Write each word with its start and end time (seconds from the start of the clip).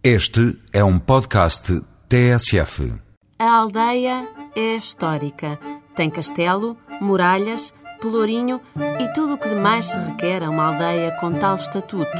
Este 0.00 0.56
é 0.72 0.84
um 0.84 0.96
podcast 0.96 1.82
TSF. 2.08 2.94
A 3.36 3.56
aldeia 3.56 4.28
é 4.54 4.76
histórica. 4.76 5.58
Tem 5.96 6.08
castelo, 6.08 6.76
muralhas, 7.00 7.74
pelourinho 8.00 8.60
e 9.00 9.12
tudo 9.12 9.34
o 9.34 9.38
que 9.38 9.48
demais 9.48 9.86
se 9.86 9.98
requer 9.98 10.44
a 10.44 10.50
uma 10.50 10.68
aldeia 10.68 11.10
com 11.18 11.32
tal 11.32 11.56
estatuto. 11.56 12.16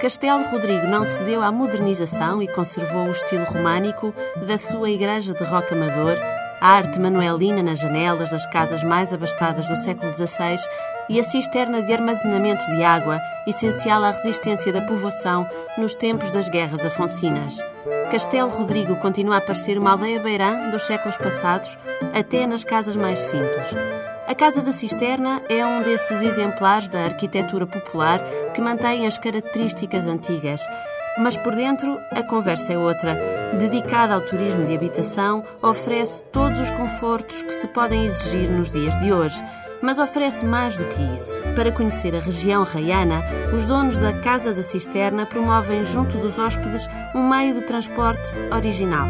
Castelo 0.00 0.42
Rodrigo 0.50 0.88
não 0.88 1.06
cedeu 1.06 1.40
à 1.40 1.52
modernização 1.52 2.42
e 2.42 2.48
conservou 2.48 3.06
o 3.06 3.12
estilo 3.12 3.44
românico 3.44 4.12
da 4.44 4.58
sua 4.58 4.90
igreja 4.90 5.32
de 5.34 5.44
roca 5.44 5.72
amador, 5.72 6.18
a 6.60 6.68
arte 6.68 6.98
manuelina 6.98 7.62
nas 7.62 7.78
janelas 7.78 8.32
das 8.32 8.44
casas 8.46 8.82
mais 8.82 9.12
abastadas 9.12 9.68
do 9.68 9.76
século 9.76 10.12
XVI 10.12 10.58
e 11.08 11.20
a 11.20 11.22
cisterna 11.22 11.82
de 11.82 11.92
armazenamento 11.92 12.64
de 12.66 12.82
água, 12.82 13.20
essencial 13.46 14.02
à 14.02 14.10
resistência 14.10 14.72
da 14.72 14.82
povoação 14.82 15.48
nos 15.76 15.94
tempos 15.94 16.30
das 16.30 16.48
guerras 16.48 16.84
afoncinas. 16.84 17.58
Castelo 18.10 18.48
Rodrigo 18.48 18.96
continua 18.96 19.38
a 19.38 19.40
parecer 19.40 19.78
uma 19.78 19.92
aldeia 19.92 20.20
beirã 20.20 20.70
dos 20.70 20.82
séculos 20.82 21.16
passados, 21.16 21.78
até 22.12 22.46
nas 22.46 22.64
casas 22.64 22.96
mais 22.96 23.18
simples. 23.18 23.66
A 24.26 24.34
Casa 24.34 24.62
da 24.62 24.72
Cisterna 24.72 25.42
é 25.50 25.66
um 25.66 25.82
desses 25.82 26.22
exemplares 26.22 26.88
da 26.88 27.04
arquitetura 27.04 27.66
popular 27.66 28.20
que 28.54 28.60
mantém 28.60 29.06
as 29.06 29.18
características 29.18 30.06
antigas. 30.06 30.62
Mas 31.18 31.36
por 31.36 31.54
dentro, 31.54 32.00
a 32.10 32.22
conversa 32.22 32.72
é 32.72 32.78
outra. 32.78 33.14
Dedicada 33.58 34.14
ao 34.14 34.20
turismo 34.20 34.64
de 34.64 34.74
habitação, 34.74 35.44
oferece 35.62 36.24
todos 36.32 36.58
os 36.58 36.70
confortos 36.70 37.42
que 37.42 37.52
se 37.52 37.68
podem 37.68 38.04
exigir 38.06 38.50
nos 38.50 38.72
dias 38.72 38.96
de 38.96 39.12
hoje 39.12 39.40
mas 39.84 39.98
oferece 39.98 40.46
mais 40.46 40.76
do 40.78 40.86
que 40.86 41.02
isso. 41.14 41.40
Para 41.54 41.70
conhecer 41.70 42.16
a 42.16 42.18
região 42.18 42.64
raiana, 42.64 43.22
os 43.54 43.66
donos 43.66 43.98
da 43.98 44.14
Casa 44.14 44.52
da 44.52 44.62
Cisterna 44.62 45.26
promovem 45.26 45.84
junto 45.84 46.16
dos 46.16 46.38
hóspedes 46.38 46.88
um 47.14 47.28
meio 47.28 47.54
de 47.54 47.60
transporte 47.60 48.34
original, 48.52 49.08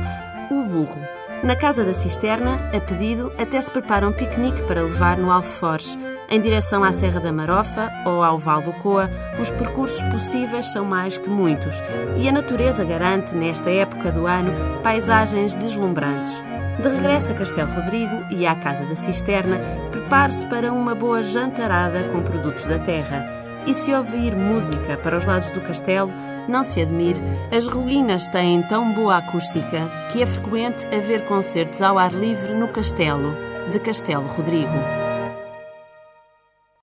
o 0.51 0.65
burro. 0.65 1.01
Na 1.45 1.55
Casa 1.55 1.85
da 1.85 1.95
Cisterna, 1.95 2.71
a 2.75 2.81
pedido, 2.81 3.33
até 3.39 3.61
se 3.61 3.71
prepara 3.71 4.09
um 4.09 4.13
piquenique 4.13 4.63
para 4.65 4.83
levar 4.83 5.17
no 5.17 5.31
Alforge. 5.31 5.97
Em 6.29 6.41
direção 6.41 6.83
à 6.83 6.91
Serra 6.91 7.21
da 7.21 7.31
Marofa 7.31 7.93
ou 8.05 8.23
ao 8.23 8.39
Val 8.39 8.63
do 8.63 8.73
Coa, 8.73 9.09
os 9.39 9.51
percursos 9.51 10.03
possíveis 10.05 10.73
são 10.73 10.85
mais 10.85 11.19
que 11.19 11.29
muitos 11.29 11.83
e 12.17 12.29
a 12.29 12.33
natureza 12.33 12.83
garante, 12.83 13.37
nesta 13.37 13.71
época 13.71 14.11
do 14.11 14.27
ano, 14.27 14.53
paisagens 14.83 15.55
deslumbrantes. 15.55 16.43
De 16.83 16.89
regresso 16.89 17.33
a 17.33 17.35
Castelo 17.35 17.73
Rodrigo 17.73 18.25
e 18.31 18.47
à 18.47 18.55
Casa 18.55 18.85
da 18.85 18.97
Cisterna, 18.97 19.61
prepare-se 19.91 20.45
para 20.47 20.73
uma 20.73 20.95
boa 20.95 21.23
jantarada 21.23 22.05
com 22.05 22.21
produtos 22.23 22.67
da 22.67 22.79
terra. 22.79 23.27
E 23.67 23.73
se 23.73 23.95
ouvir 23.95 24.37
música 24.37 24.97
para 24.99 25.17
os 25.17 25.25
lados 25.25 25.49
do 25.51 25.61
castelo, 25.61 26.13
não 26.47 26.65
se 26.65 26.83
admire, 26.83 27.21
as 27.57 27.67
ruínas 27.67 28.27
têm 28.29 28.63
tão 28.63 28.93
boa 28.93 29.19
acústica 29.19 29.91
que 30.11 30.23
é 30.23 30.27
frequente 30.27 30.87
haver 30.95 31.25
concertos 31.25 31.81
ao 31.81 31.97
ar 31.97 32.13
livre 32.13 32.53
no 32.53 32.69
castelo, 32.69 33.35
de 33.73 33.79
Castelo 33.79 34.27
Rodrigo. 34.27 35.14